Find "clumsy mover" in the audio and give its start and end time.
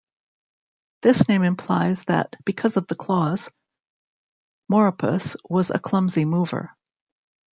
5.77-6.75